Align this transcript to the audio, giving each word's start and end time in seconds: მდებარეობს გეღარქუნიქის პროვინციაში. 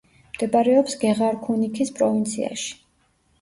მდებარეობს 0.35 0.95
გეღარქუნიქის 1.03 1.93
პროვინციაში. 2.01 2.73